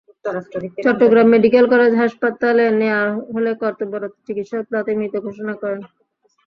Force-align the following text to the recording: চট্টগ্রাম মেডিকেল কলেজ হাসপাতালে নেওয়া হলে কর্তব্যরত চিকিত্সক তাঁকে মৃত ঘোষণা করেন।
চট্টগ্রাম 0.85 1.27
মেডিকেল 1.33 1.65
কলেজ 1.73 1.91
হাসপাতালে 2.01 2.65
নেওয়া 2.81 3.03
হলে 3.33 3.51
কর্তব্যরত 3.61 4.13
চিকিত্সক 4.25 4.63
তাঁকে 4.71 4.91
মৃত 4.99 5.13
ঘোষণা 5.25 5.53
করেন। 5.61 5.81